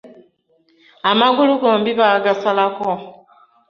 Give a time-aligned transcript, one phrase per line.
[1.09, 2.89] Amagulu gombi baagasalako.